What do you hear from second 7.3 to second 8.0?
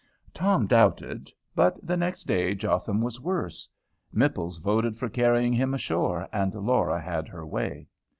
way.